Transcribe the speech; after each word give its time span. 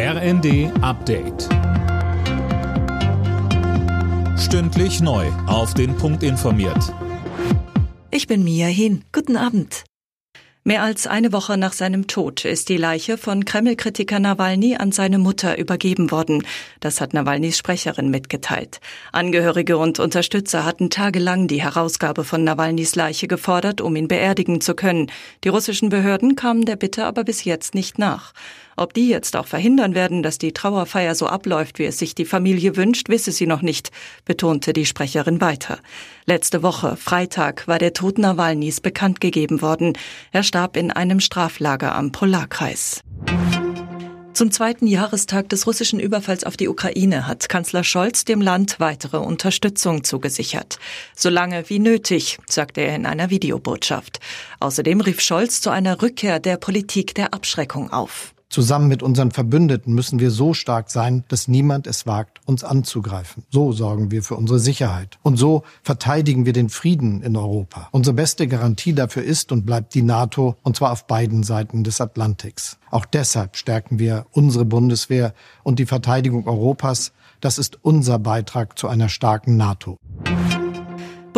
RND 0.00 0.70
Update. 0.80 1.48
Stündlich 4.38 5.00
neu. 5.00 5.26
Auf 5.48 5.74
den 5.74 5.96
Punkt 5.96 6.22
informiert. 6.22 6.94
Ich 8.12 8.28
bin 8.28 8.44
Mia 8.44 8.68
Hin. 8.68 9.02
Guten 9.10 9.36
Abend. 9.36 9.82
Mehr 10.62 10.82
als 10.82 11.08
eine 11.08 11.32
Woche 11.32 11.56
nach 11.56 11.72
seinem 11.72 12.06
Tod 12.06 12.44
ist 12.44 12.68
die 12.68 12.76
Leiche 12.76 13.18
von 13.18 13.44
Kreml-Kritiker 13.44 14.20
Nawalny 14.20 14.76
an 14.76 14.92
seine 14.92 15.18
Mutter 15.18 15.58
übergeben 15.58 16.12
worden. 16.12 16.44
Das 16.78 17.00
hat 17.00 17.12
Nawalnys 17.12 17.58
Sprecherin 17.58 18.08
mitgeteilt. 18.10 18.78
Angehörige 19.10 19.78
und 19.78 19.98
Unterstützer 19.98 20.64
hatten 20.64 20.90
tagelang 20.90 21.48
die 21.48 21.62
Herausgabe 21.62 22.22
von 22.22 22.44
Nawalnys 22.44 22.94
Leiche 22.94 23.26
gefordert, 23.26 23.80
um 23.80 23.96
ihn 23.96 24.06
beerdigen 24.06 24.60
zu 24.60 24.74
können. 24.74 25.10
Die 25.42 25.48
russischen 25.48 25.88
Behörden 25.88 26.36
kamen 26.36 26.66
der 26.66 26.76
Bitte 26.76 27.04
aber 27.04 27.24
bis 27.24 27.42
jetzt 27.42 27.74
nicht 27.74 27.98
nach. 27.98 28.32
Ob 28.78 28.94
die 28.94 29.08
jetzt 29.08 29.34
auch 29.34 29.48
verhindern 29.48 29.96
werden, 29.96 30.22
dass 30.22 30.38
die 30.38 30.52
Trauerfeier 30.52 31.16
so 31.16 31.26
abläuft, 31.26 31.80
wie 31.80 31.84
es 31.84 31.98
sich 31.98 32.14
die 32.14 32.24
Familie 32.24 32.76
wünscht, 32.76 33.08
wisse 33.08 33.32
sie 33.32 33.48
noch 33.48 33.60
nicht, 33.60 33.90
betonte 34.24 34.72
die 34.72 34.86
Sprecherin 34.86 35.40
weiter. 35.40 35.80
Letzte 36.26 36.62
Woche, 36.62 36.96
Freitag, 36.96 37.66
war 37.66 37.80
der 37.80 37.92
Tod 37.92 38.18
Nawalnys 38.18 38.80
bekannt 38.80 39.20
gegeben 39.20 39.62
worden. 39.62 39.94
Er 40.30 40.44
starb 40.44 40.76
in 40.76 40.92
einem 40.92 41.18
Straflager 41.18 41.92
am 41.96 42.12
Polarkreis. 42.12 43.02
Zum 44.32 44.52
zweiten 44.52 44.86
Jahrestag 44.86 45.48
des 45.48 45.66
russischen 45.66 45.98
Überfalls 45.98 46.44
auf 46.44 46.56
die 46.56 46.68
Ukraine 46.68 47.26
hat 47.26 47.48
Kanzler 47.48 47.82
Scholz 47.82 48.24
dem 48.24 48.40
Land 48.40 48.78
weitere 48.78 49.16
Unterstützung 49.16 50.04
zugesichert. 50.04 50.78
Solange 51.16 51.68
wie 51.68 51.80
nötig, 51.80 52.38
sagte 52.48 52.82
er 52.82 52.94
in 52.94 53.06
einer 53.06 53.30
Videobotschaft. 53.30 54.20
Außerdem 54.60 55.00
rief 55.00 55.20
Scholz 55.20 55.60
zu 55.60 55.70
einer 55.70 56.00
Rückkehr 56.00 56.38
der 56.38 56.58
Politik 56.58 57.16
der 57.16 57.34
Abschreckung 57.34 57.92
auf. 57.92 58.32
Zusammen 58.50 58.88
mit 58.88 59.02
unseren 59.02 59.30
Verbündeten 59.30 59.92
müssen 59.92 60.20
wir 60.20 60.30
so 60.30 60.54
stark 60.54 60.90
sein, 60.90 61.22
dass 61.28 61.48
niemand 61.48 61.86
es 61.86 62.06
wagt, 62.06 62.40
uns 62.46 62.64
anzugreifen. 62.64 63.44
So 63.50 63.72
sorgen 63.72 64.10
wir 64.10 64.22
für 64.22 64.36
unsere 64.36 64.58
Sicherheit. 64.58 65.18
Und 65.22 65.36
so 65.36 65.64
verteidigen 65.82 66.46
wir 66.46 66.54
den 66.54 66.70
Frieden 66.70 67.20
in 67.22 67.36
Europa. 67.36 67.88
Unsere 67.92 68.14
beste 68.14 68.48
Garantie 68.48 68.94
dafür 68.94 69.22
ist 69.22 69.52
und 69.52 69.66
bleibt 69.66 69.92
die 69.94 70.00
NATO, 70.00 70.56
und 70.62 70.76
zwar 70.76 70.92
auf 70.92 71.06
beiden 71.06 71.42
Seiten 71.42 71.84
des 71.84 72.00
Atlantiks. 72.00 72.78
Auch 72.90 73.04
deshalb 73.04 73.56
stärken 73.56 73.98
wir 73.98 74.24
unsere 74.32 74.64
Bundeswehr 74.64 75.34
und 75.62 75.78
die 75.78 75.86
Verteidigung 75.86 76.46
Europas. 76.46 77.12
Das 77.40 77.58
ist 77.58 77.78
unser 77.82 78.18
Beitrag 78.18 78.78
zu 78.78 78.88
einer 78.88 79.10
starken 79.10 79.58
NATO. 79.58 79.98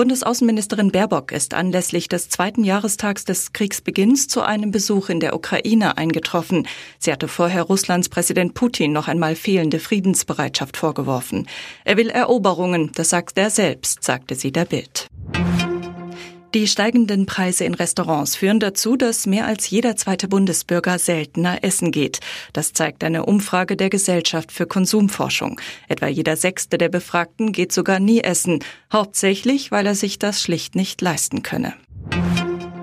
Bundesaußenministerin 0.00 0.92
Baerbock 0.92 1.30
ist 1.30 1.52
anlässlich 1.52 2.08
des 2.08 2.30
zweiten 2.30 2.64
Jahrestags 2.64 3.26
des 3.26 3.52
Kriegsbeginns 3.52 4.28
zu 4.28 4.40
einem 4.40 4.70
Besuch 4.70 5.10
in 5.10 5.20
der 5.20 5.36
Ukraine 5.36 5.98
eingetroffen. 5.98 6.66
Sie 6.98 7.12
hatte 7.12 7.28
vorher 7.28 7.64
Russlands 7.64 8.08
Präsident 8.08 8.54
Putin 8.54 8.94
noch 8.94 9.08
einmal 9.08 9.36
fehlende 9.36 9.78
Friedensbereitschaft 9.78 10.78
vorgeworfen. 10.78 11.48
Er 11.84 11.98
will 11.98 12.08
Eroberungen, 12.08 12.92
das 12.94 13.10
sagt 13.10 13.36
er 13.36 13.50
selbst, 13.50 14.02
sagte 14.02 14.36
sie 14.36 14.52
der 14.52 14.64
Bild. 14.64 15.06
Die 16.52 16.66
steigenden 16.66 17.26
Preise 17.26 17.62
in 17.62 17.74
Restaurants 17.74 18.34
führen 18.34 18.58
dazu, 18.58 18.96
dass 18.96 19.24
mehr 19.24 19.46
als 19.46 19.70
jeder 19.70 19.94
zweite 19.94 20.26
Bundesbürger 20.26 20.98
seltener 20.98 21.62
essen 21.62 21.92
geht. 21.92 22.18
Das 22.52 22.72
zeigt 22.72 23.04
eine 23.04 23.24
Umfrage 23.24 23.76
der 23.76 23.88
Gesellschaft 23.88 24.50
für 24.50 24.66
Konsumforschung. 24.66 25.60
Etwa 25.86 26.08
jeder 26.08 26.36
Sechste 26.36 26.76
der 26.76 26.88
Befragten 26.88 27.52
geht 27.52 27.70
sogar 27.70 28.00
nie 28.00 28.22
essen, 28.22 28.64
hauptsächlich, 28.92 29.70
weil 29.70 29.86
er 29.86 29.94
sich 29.94 30.18
das 30.18 30.42
schlicht 30.42 30.74
nicht 30.74 31.00
leisten 31.00 31.44
könne. 31.44 31.74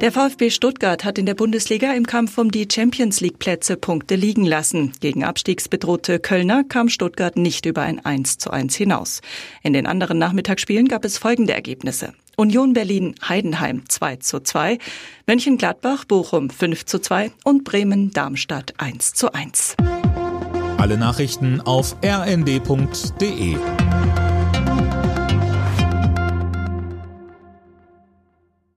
Der 0.00 0.12
VfB 0.12 0.48
Stuttgart 0.48 1.04
hat 1.04 1.18
in 1.18 1.26
der 1.26 1.34
Bundesliga 1.34 1.92
im 1.92 2.06
Kampf 2.06 2.38
um 2.38 2.50
die 2.50 2.66
Champions 2.72 3.20
League 3.20 3.38
Plätze 3.38 3.76
Punkte 3.76 4.14
liegen 4.14 4.46
lassen. 4.46 4.92
Gegen 5.00 5.24
abstiegsbedrohte 5.24 6.18
Kölner 6.18 6.64
kam 6.64 6.88
Stuttgart 6.88 7.36
nicht 7.36 7.66
über 7.66 7.82
ein 7.82 8.02
1 8.02 8.38
zu 8.38 8.50
1 8.50 8.74
hinaus. 8.74 9.20
In 9.62 9.74
den 9.74 9.86
anderen 9.86 10.16
Nachmittagsspielen 10.16 10.88
gab 10.88 11.04
es 11.04 11.18
folgende 11.18 11.52
Ergebnisse. 11.52 12.14
Union 12.40 12.72
Berlin 12.72 13.14
Heidenheim 13.28 13.82
2 13.86 14.16
zu 14.16 14.40
2, 14.40 14.78
Mönchengladbach 15.26 16.06
Bochum 16.06 16.48
5 16.48 16.86
zu 16.86 16.98
2 16.98 17.32
und 17.44 17.64
Bremen 17.64 18.12
Darmstadt 18.12 18.72
1 18.78 19.12
zu 19.12 19.34
1. 19.34 19.76
Alle 20.78 20.96
Nachrichten 20.96 21.60
auf 21.60 21.96
rnd.de 22.02 23.56